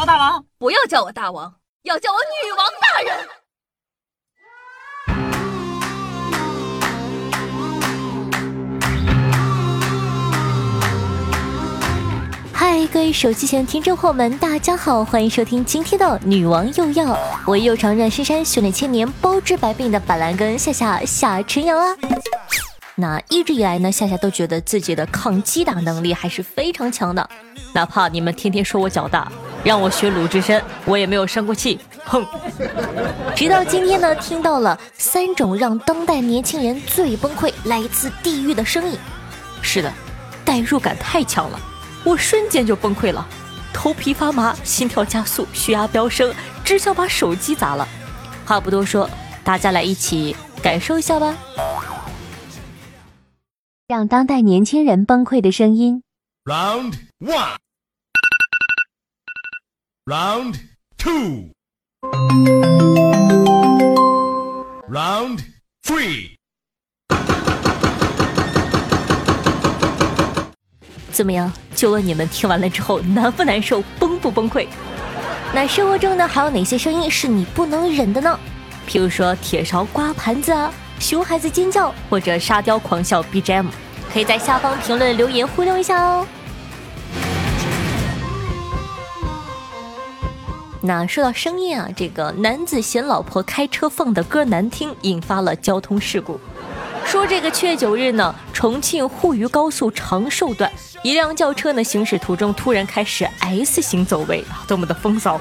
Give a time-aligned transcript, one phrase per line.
[0.00, 3.28] 我大王，不要叫我大王，要叫我女王大人。
[12.52, 17.06] 嗨，各位手机前听众朋友们，大家好，欢迎收听今天的《女王又要》，
[17.44, 21.96] 我又长任深山修炼千年，包治百病的板蓝根夏夏夏晨阳啊。
[22.94, 27.28] 那一直以来呢，夏夏都觉得自己的抗击打能力还是非常强的，
[27.72, 29.30] 哪怕你们天天说我脚大，
[29.68, 31.78] 让我学鲁智深，我也没有生过气。
[32.06, 32.24] 哼！
[33.36, 38.98] 直到今天呢，听到了三种让当代年轻人最崩溃、来自地狱的声音。
[39.60, 39.92] 是的，
[40.42, 41.60] 代入感太强了，
[42.02, 43.28] 我瞬间就崩溃了，
[43.70, 46.32] 头皮发麻，心跳加速，血压飙升，
[46.64, 47.86] 只想把手机砸了。
[48.46, 49.10] 话不多说，
[49.44, 51.36] 大家来一起感受一下吧。
[53.86, 56.02] 让当代年轻人崩溃的声音。
[56.46, 57.56] Round one,
[60.08, 60.54] round
[60.96, 61.50] two,
[64.88, 65.40] round
[65.84, 66.30] three。
[71.12, 71.52] 怎么样？
[71.74, 74.66] 就问你们听完了之后难不难受，崩不崩溃？
[75.52, 78.40] 那生活中呢，还有哪些声音是你不能忍的呢？
[78.88, 80.72] 譬如说铁勺刮盘子啊。
[80.98, 83.66] 熊孩子尖叫或者沙雕狂笑 BGM，
[84.10, 86.26] 可以在下方评论留言互动一下哦。
[90.80, 96.38] 那说到声音啊，这个男子嫌老婆开车放的歌难听，引发了交通事故。
[97.04, 100.70] 说这个七月九日呢，重庆沪渝高速长寿段，
[101.02, 105.40] 一辆轿车呢行驶途中突然开始 S 型走位，多么的风骚，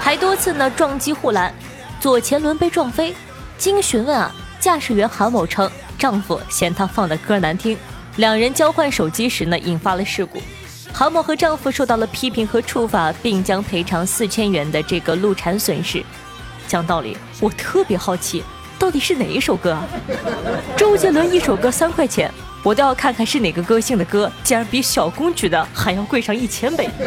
[0.00, 1.52] 还多次呢撞击护栏，
[1.98, 3.14] 左前轮被撞飞。
[3.58, 4.32] 经询问啊。
[4.60, 7.78] 驾驶员韩某称，丈夫嫌她放的歌难听，
[8.16, 10.38] 两人交换手机时呢，引发了事故。
[10.92, 16.04] 韩某和丈夫受到了批评和处罚，并将赔偿四千元的这个路产损失。
[16.68, 18.44] 讲道理，我特别好奇，
[18.78, 19.82] 到底是哪一首歌啊？
[20.76, 22.30] 周杰伦一首歌三块钱，
[22.62, 26.88] 我倒要看看是哪个歌星的歌，竟然比小公举的还要贵上一千倍。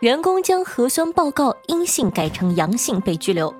[0.00, 3.54] 员工将核酸报告阴性改成阳性被拘留。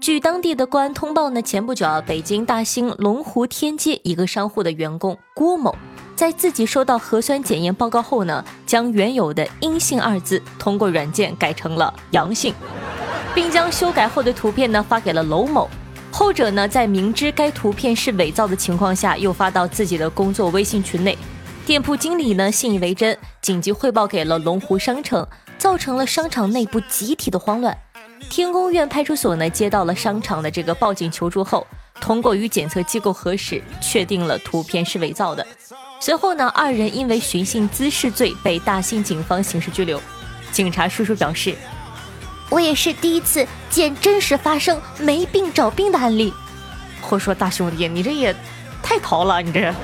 [0.00, 5.74] 据当地的公安通报呢，前不久啊，北京大兴龙湖天街一个商户的员工郭某，
[6.14, 12.54] 在自己收到核酸检验报告后呢，将原有的阴性二字通过软件改成了阳性，
[13.34, 15.68] 并将修改后的图片呢发给了娄某。
[16.12, 21.18] 后者呢，在明知该图片是伪造的情况下，又发到自己的工作微信群内。
[21.66, 25.26] 店铺经理呢信以为真，紧急汇报给了龙湖商城。
[25.58, 27.76] 造成了商场内部集体的慌乱。
[28.30, 31.66] 天宫院派出所呢接到了商场的这个报警求助后，
[32.00, 35.46] 通过与检测机构核实，确定了图片是伪造的。
[36.00, 40.00] 随后呢，二人因为寻衅滋事罪被大兴警方刑事拘留。
[40.52, 41.54] 警察叔叔表示
[42.50, 46.32] ：“我也是第一次见真实发生没病找病的案例。”
[47.10, 48.34] 我说大兄弟，你这也
[48.82, 49.74] 太淘了，你这。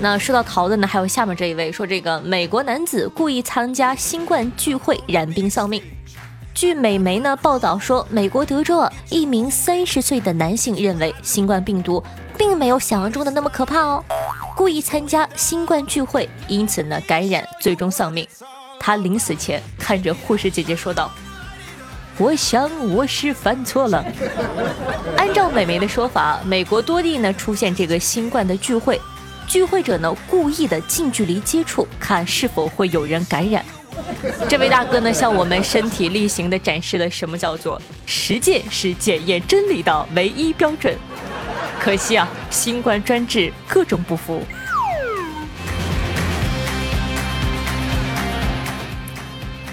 [0.00, 5.82] 那说到逃的呢，还有下面这一位说，这个美国男子故意参加新冠聚会染病丧命。
[6.54, 12.02] 据美媒呢报道说，美国德州一名三十岁的男性认为新冠病毒
[12.36, 14.04] 并没有想象中的那么可怕哦，
[14.56, 18.26] 故意参加新冠聚会，因此呢感染最终丧命。
[18.78, 21.10] 他临死前看着护士姐姐说道
[22.18, 24.04] ：“我想我是犯错了。”
[25.18, 29.00] 按照美媒的说法，美国多地呢出现这个新冠的聚会。
[29.48, 33.64] 聚会者呢故意的近距离接触，看是否会有人感染。
[34.46, 40.94] 这位大哥呢向我们身体力行的展示了什么叫做实践是检验真理的唯一标准。
[41.80, 44.44] 可惜啊，新冠专治各种不服。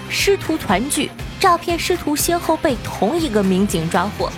[0.09, 4.31] 师徒团聚，诈骗师徒先后被同一个民警抓获。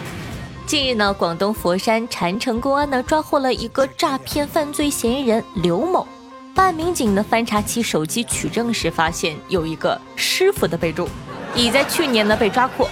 [0.67, 6.05] 近日呢，广东佛山禅城公安呢抓获了一个诈骗犯罪嫌疑人刘某。
[6.53, 11.07] 办案民警呢翻查其手机取证时，发现有一个师傅的备注，
[11.55, 12.89] 已在去年呢被抓获。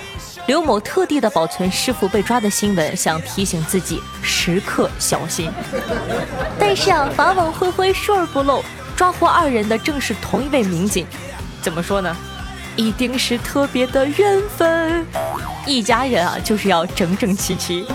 [0.47, 5.51] 刘某特地的保存师傅被抓的新闻，想提醒自己时刻小心。
[6.57, 8.63] 但是啊，法网恢恢，疏而不漏，
[8.95, 11.05] 抓获二人的正是同一位民警。
[11.61, 12.15] 怎么说呢？
[12.75, 15.05] 一定是特别的缘分，
[15.65, 17.85] 一家人啊，就是要整整齐齐。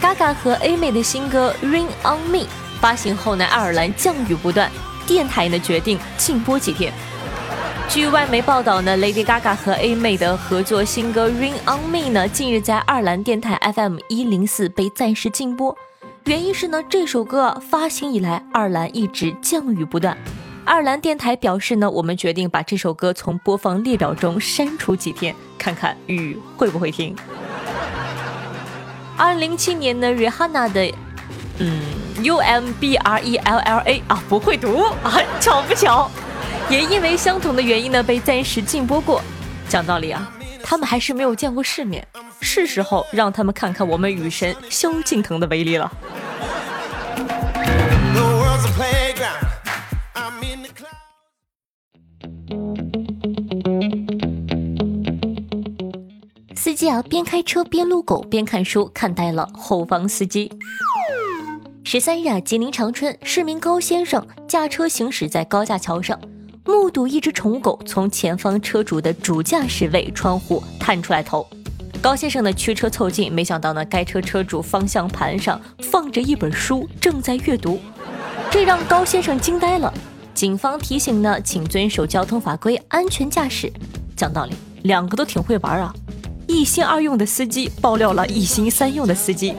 [0.00, 2.38] Gaga 和 A 妹的新歌《Rain on Me》
[2.80, 4.70] 发行后呢，爱尔兰降雨不断，
[5.06, 6.92] 电台呢决定禁播几天。
[7.88, 15.76] 据外媒报道呢，Lady Gaga 和 A 妹的合作新歌《Rain on Me》呢，近日在爱尔兰电台 FM 一零四被暂时禁播，
[16.26, 20.16] 原因是呢，这首歌发行以来，爱尔兰一直降雨不断。
[20.64, 27.16] 爱尔兰电台表示呢，我们决定把这首歌从播放列表中删除几天，看看雨会不会停。
[29.18, 30.94] 二零零七年呢，Rihanna 的，
[31.58, 31.82] 嗯
[32.22, 36.08] ，U M B R E L L A 啊，不会读啊，巧不巧？
[36.70, 39.20] 也因为相同的原因呢，被暂时禁播过。
[39.68, 40.32] 讲道理啊，
[40.62, 42.06] 他们还是没有见过世面，
[42.42, 45.90] 是时候让他们看看我们雨神萧敬腾的威力了。
[56.54, 60.50] 司机啊，边开车边撸狗边看书，看呆了后方司机。
[61.84, 66.18] 十三日啊，吉林长春市民高先生驾车行驶在高架桥上。
[66.64, 71.44] 目睹一只宠物狗从前方车主的主驾驶位窗户探出来头，
[72.02, 77.78] 高先生呢驱车凑近，没想到呢该车车主方向盘上放着一本书，正在阅读，
[78.50, 79.94] 这让高先生惊呆了。
[80.34, 83.72] 警方提醒呢，请遵守交通法规，安全驾驶。
[84.16, 85.94] 讲道理，两个都挺会玩啊，
[86.48, 89.54] 一心二用的司机爆料了一心三用的司机，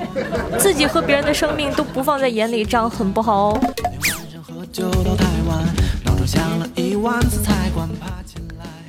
[0.60, 3.60] 自己和别人的生命都不放在眼里，这样很不好哦。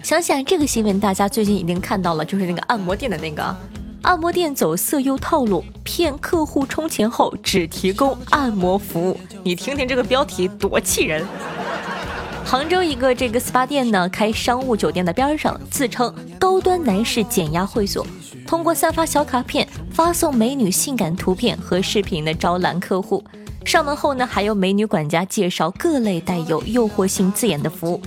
[0.05, 3.57] 想想这个新闻，大家最近已经看到了，就是那个按摩店的那个
[4.03, 9.19] 按摩店走色诱套路，骗客户充钱后只提供按摩服务。
[9.43, 11.27] 你听听这个标题多气人！
[12.45, 18.07] 杭州一个这个 SPA 店呢，开商务酒店的边上，自称高端男士减压会所，
[18.47, 23.25] 通过散发小卡片、发送美女性感图片和视频的招揽客户。
[23.65, 28.03] 上门后呢，还有美女管家介绍各类带有诱惑性字眼的服务。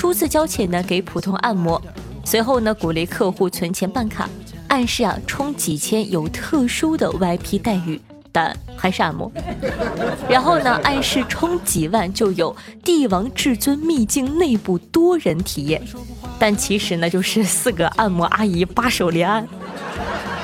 [0.00, 1.78] 初次交钱呢，给普通按摩，
[2.24, 4.26] 随后呢，鼓励客户存钱办卡，
[4.66, 8.00] 暗示啊，充几千有特殊的 VIP 待遇，
[8.32, 9.30] 但还是按摩。
[10.26, 15.82] 然后呢，暗示充几万就有帝王至尊秘境内部多人体验，
[16.38, 19.46] 但其实呢，就是四个按摩阿姨八手连按。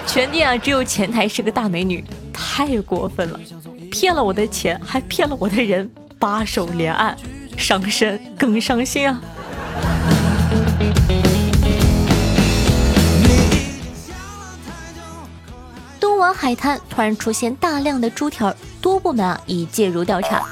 [0.06, 3.41] 全店啊，只有前台是个大美女，太过分了。
[3.91, 7.17] 骗了我的钱，还骗了我的人，八手连按，
[7.56, 9.19] 伤身更伤心啊！
[16.37, 20.43] 海滩突然出现大量的猪蹄儿，多部门啊已介入调查。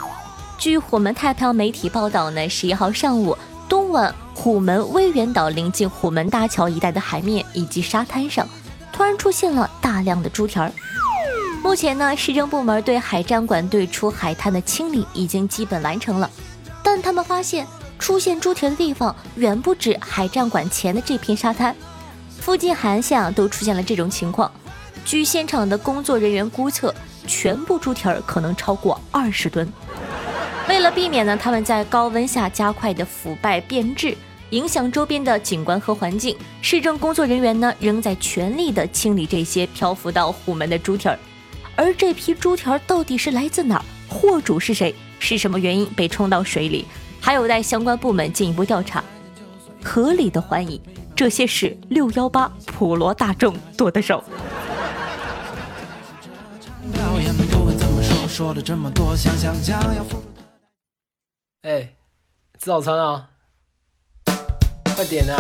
[0.57, 3.37] 据虎门太平洋媒体报道呢，十一号上午，
[3.69, 8.49] 东莞虎门威远岛临近虎门大桥一带的海面以及沙滩上，
[8.93, 10.73] 突然出现了大量的猪蹄儿。
[11.63, 16.31] 目前呢，市政部门对海战馆对出海滩的清理已经基本完成了，
[16.83, 17.67] 但他们发现
[17.99, 21.77] 出现猪蹄的地方远不止海战馆前的这片沙滩，
[22.41, 24.51] 附近海岸线啊都出现了这种情况。
[25.05, 26.93] 据现场的工作人员估测，
[27.27, 29.71] 全部猪蹄儿可能超过二十吨。
[30.67, 34.17] 为了避免呢，他们在高温下加快的腐败变质，
[34.51, 41.19] 影响周边的景观和环境，市政工作人员呢仍在全力的清理这些漂浮到虎门的猪蹄儿。
[41.77, 43.85] 而这批猪蹄儿到底是来自哪儿？
[44.09, 44.95] 货主是谁？
[45.19, 46.87] 是什么原因被冲到水里？
[47.21, 49.05] 还有待相关部门进一步调查。
[49.83, 50.81] 合理的怀疑，
[51.15, 54.25] 这些是六幺八普罗大众剁的手。
[61.63, 61.83] 哎，
[62.59, 63.29] 吃早餐啊！
[64.97, 65.37] 快点啊！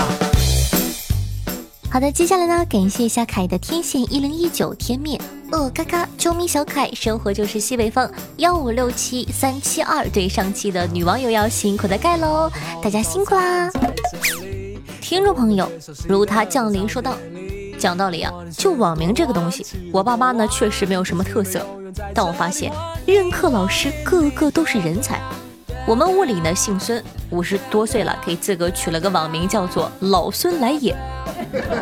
[1.90, 5.20] 好的，接下来呢，感谢一下凯的天线一零一九天面。
[5.50, 12.48] 呃，嘎嘎，啾咪小凯，生活就是西北风，幺五六七三七二，对上期的女网友要辛苦的盖喽，
[12.80, 13.68] 大家辛苦啦！
[15.00, 15.68] 听众朋友，
[16.08, 17.16] 如他降临说道，
[17.84, 19.62] 讲道理啊，就网名这个东西，
[19.92, 21.66] 我爸妈呢确实没有什么特色，
[22.14, 22.72] 但我发现
[23.06, 25.20] 任课老师个个都是人才。
[25.86, 30.96] 我们屋里呢姓孙，五十多岁了，给自个取了个网名叫做老孙来也。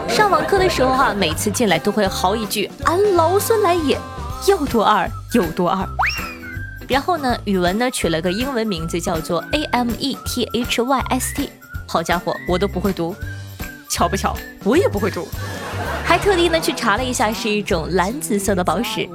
[0.08, 3.96] 上网课的时候哈，每次进来都会嚎一句：“俺老孙来也，
[4.48, 5.86] 要多二有多二。”
[6.90, 11.52] 然后呢，语文呢取了个英文名字叫做 A M E T H Y S T。
[11.86, 13.14] 好家伙，我都不会读，
[13.88, 15.28] 巧不巧，我也不会读，
[16.12, 19.08] 还特地呢去查了一下，是一种蓝紫色的宝石。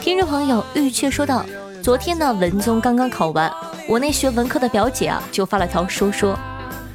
[0.00, 1.44] 听众朋友玉雀说道
[1.82, 3.52] ：“昨天呢，文综刚刚考完。”
[3.90, 6.38] 我那学文科的表姐啊，就发了条说说，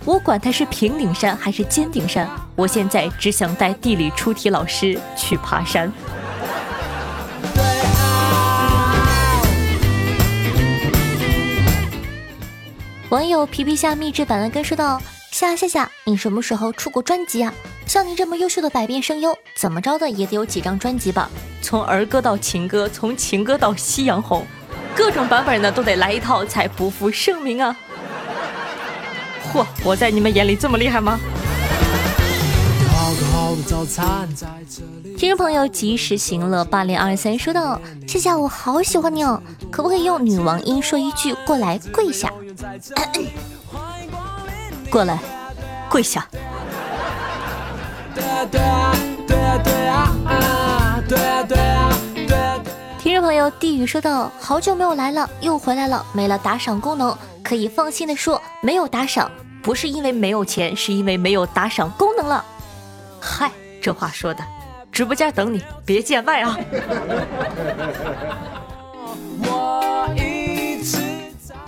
[0.06, 2.25] 我管它是平顶山还是尖顶山，
[2.56, 5.91] 我现在只想带地理出题老师去爬山。
[13.12, 14.98] 网友皮皮虾秘制板蓝根说道
[15.32, 17.53] ：“夏夏夏，你什么时候出过专辑啊？
[17.86, 21.30] 像你这么优秀的百变声优，怎么着的也得有几张专辑吧？
[21.62, 24.48] 从儿歌到情歌，从情歌到夕阳红，
[24.96, 27.75] 各种版本呢都得来一套才不负盛名啊！
[29.51, 31.20] 嚯，我在你们眼里这么厉害吗？”
[35.18, 42.30] 听众朋友及时行乐八零二三说道：“夏夏，我好喜欢你哦，可不可以用女王音说一句过来跪下？
[44.92, 45.18] 过来
[45.90, 46.28] 跪下。
[53.00, 59.32] ”听众朋友地狱说道：“好久没有来了，又回来了，没了打赏功能，可以放心的说，没有打赏
[59.63, 62.44] 不是因为没有钱，是因为没有打赏功能了。”
[63.22, 64.44] 嗨，这话说的，
[64.92, 66.58] 直播间等你，别见外啊！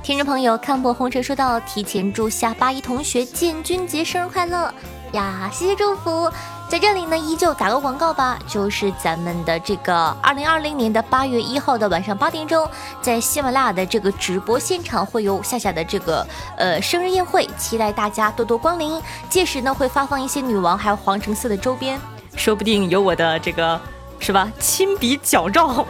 [0.01, 4.73] 听众朋友看破红尘说道：“提前祝下八一同学建军节生日快乐
[5.13, 5.49] 呀！
[5.53, 6.29] 谢谢祝福，
[6.73, 12.67] 在这里呢依旧打个广告吧，就是咱们的这个二零二零年的八月一号的晚上八点钟，
[12.99, 16.25] 在喜马拉雅的这个直播现场会有夏夏的这个
[16.57, 18.99] 呃生日宴会，期待大家多多光临。
[19.29, 22.01] 届时呢会发放一些女王还有皇城寺的周边，
[22.35, 23.79] 说不定有我的这个
[24.17, 25.85] 是吧亲笔脚照，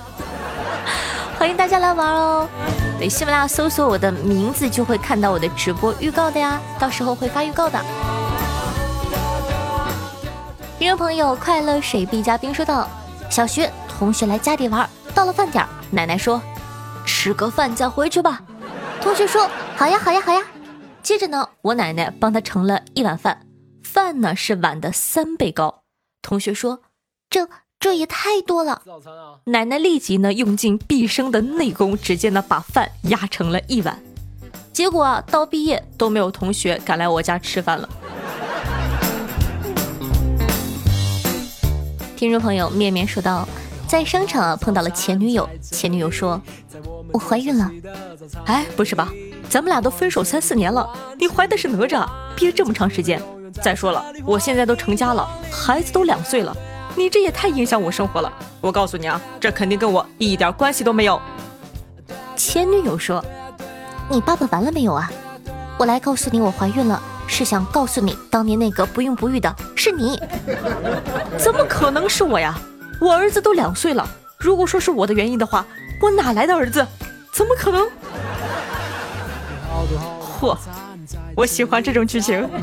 [1.38, 2.46] 欢迎大家来玩哦。
[2.98, 7.80] 对，喜马拉雅搜索我的名字就会看到我的直播预告的呀，到时候会发预告的。
[10.82, 12.88] 听众朋友，快乐水碧嘉宾说道：
[13.30, 16.42] 小学同学来家里玩，到了饭点，奶奶说
[17.06, 18.42] 吃个饭再回去吧。
[19.00, 20.42] 同学说好呀好呀好呀。
[21.00, 23.46] 接着呢，我奶奶帮他盛了一碗饭，
[23.84, 25.84] 饭呢是碗的三倍高。
[26.20, 26.80] 同学说
[27.30, 27.48] 这。
[27.78, 28.72] 这也太多了！
[28.72, 34.00] 啊奶奶立即呢用尽毕生的内功，直接呢把饭压成了一碗。
[34.72, 37.88] 结果啊，到毕业都没有同学敢来我家吃饭了。
[42.22, 43.48] 听众朋友面面说道，
[43.88, 46.40] 在商场啊碰到了前女友，前女友说
[47.12, 47.68] ：“我怀孕了。”
[48.46, 49.08] 哎，不是吧？
[49.48, 50.88] 咱们俩都分手三四年了，
[51.18, 52.08] 你怀的是哪吒？
[52.36, 53.20] 憋这么长时间？
[53.60, 56.56] 再说了，我现在都成家了，孩子都两岁了。
[56.94, 58.32] 你这也太影响我生活了！
[58.60, 61.20] 我告诉你啊，这肯定跟我一点关系都没有。
[62.36, 63.20] 前女友说
[64.08, 65.10] ：“你爸爸完了没有啊？
[65.76, 70.20] 我来告诉你，我怀孕了，是想告诉你，当年那个不孕不育的是你。
[71.38, 72.58] 怎么可能是我呀？
[73.00, 74.08] 我儿子都两岁了。
[74.38, 75.64] 如果说是我的原因的话，
[76.00, 76.86] 我哪来的儿子？
[77.32, 77.86] 怎么可能？
[80.40, 80.56] 嚯！”
[81.34, 82.46] 我喜欢这种剧情。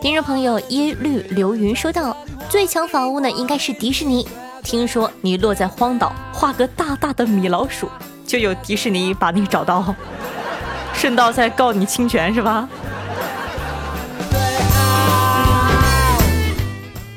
[0.00, 2.16] 听众朋友耶律流云说道
[2.48, 4.26] ：“最强房屋呢，应该是迪士尼。
[4.62, 7.90] 听说你落在荒岛，画个大大的米老鼠，
[8.26, 9.94] 就有迪士尼把你找到，
[10.92, 12.68] 顺道再告你侵权是吧？”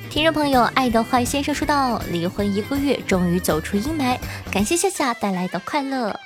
[0.10, 4.18] 听众朋友爱的坏先生说道：“离婚一个月，终于走出阴霾，
[4.52, 6.20] 感谢夏夏带来的快乐。”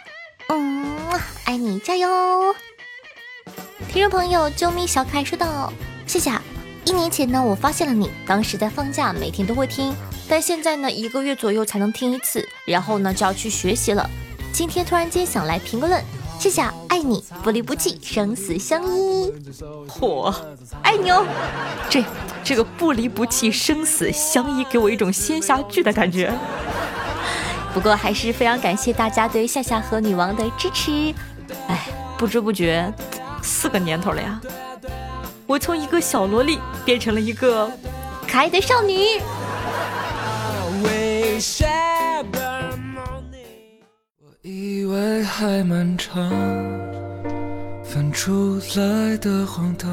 [0.49, 0.85] 嗯，
[1.45, 2.09] 爱你，加油！
[3.87, 5.71] 听众朋友，啾咪小可爱说道
[6.07, 6.31] ：“谢谢。
[6.85, 9.95] 一年前呢，我发现了你，当时在放假，每天都会听，
[10.27, 14.09] 但现在呢，一个月左右才能听一次，然后呢就要去学习了。
[14.53, 15.99] 今天突然间想来评个论，
[16.37, 19.33] 谢谢，爱你，不离不弃，生死相依。
[19.89, 20.31] 嚯，
[20.83, 21.25] 爱你哦！
[21.89, 22.05] 这
[22.43, 26.31] 这个不离不弃，生死相依，给我一种仙侠剧的感觉。”
[27.73, 31.11] 不过还是非常感谢大家对夏夏和女王的支持。
[31.67, 32.93] 哎，不知不觉
[33.41, 34.39] 四个年头了呀，
[35.47, 37.71] 我从一个小萝莉变成了一个
[38.27, 39.19] 可爱的少女。
[44.45, 46.29] 以为还漫长，
[47.81, 49.89] 翻出来的荒唐，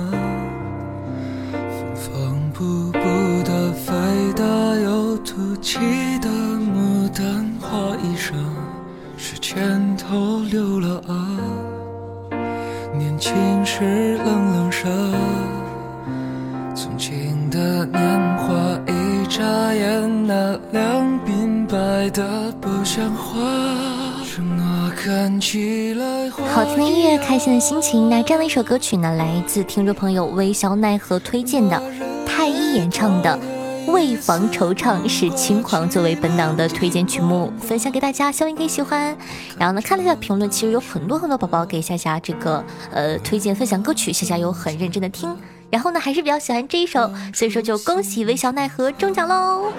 [1.95, 2.99] 缝缝补补
[3.45, 3.93] 的肥
[4.35, 4.45] 大
[4.83, 5.79] 又凸起
[6.19, 7.49] 的牡丹。
[7.61, 8.35] 花衣裳
[9.17, 11.39] 是前头留了啊，
[12.99, 13.33] 年轻
[13.65, 15.15] 时冷冷热，
[16.75, 17.15] 从前
[17.51, 18.53] 的年华
[18.89, 24.00] 一眨眼，那两鬓白的不像话。
[25.01, 28.11] 好听的音乐，开心的心情。
[28.11, 31.83] 那这样的一首歌曲呢，来自听众朋友微笑奈何推荐的，
[32.27, 33.39] 太一演唱的。
[33.87, 39.17] 为防惆怅是轻狂，作为本档的推荐曲目，分享给大家，希望你可以喜欢。
[39.57, 45.35] 然后呢，看了一下评论，其实有很多很多宝宝给夏夏这个呃推荐分享歌曲，夏夏有很认真的听。
[45.71, 49.73] 然后呢，还是比较喜欢这一首，所以说就恭喜微笑奈何中奖喽。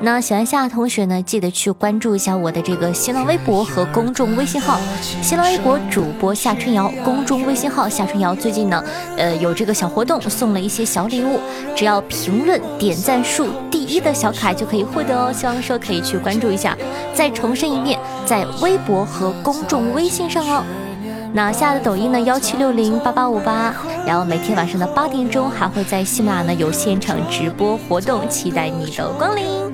[0.00, 4.78] 那喜欢夏的同学呢，记得去关注一下我的这个新浪微博和公众微信号。
[5.22, 8.34] 新浪微博主播夏春瑶，公众微信号夏春瑶。
[8.34, 8.84] 最近呢，
[9.16, 11.40] 呃，有这个小活动，送了一些小礼物，
[11.74, 15.32] 只要评论点赞数第一的小可爱就可以获得哦。
[15.32, 16.76] 希望说可以去关注一下。
[17.14, 20.62] 再重申一遍，在微博和公众微信上哦。
[21.32, 22.20] 那下的抖音呢？
[22.20, 23.74] 幺七六零八八五八，
[24.06, 29.73] 然后每天晚上的八点钟还会在喜马拉雅呢有现场直播活动，期待你的光临。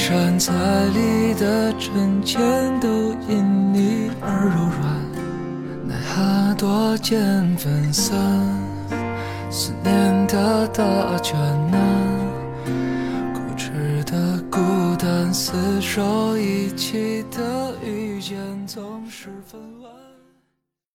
[0.00, 0.52] 山彩
[0.86, 2.40] 里的针尖
[2.80, 2.88] 都
[3.28, 7.20] 因你而柔软，奈何多见
[7.58, 8.18] 分散，
[9.50, 11.38] 思念的大卷
[11.70, 11.78] 难，
[13.34, 14.58] 固执的孤
[14.96, 15.52] 单厮
[15.82, 19.79] 守一起的遇见总是纷乱。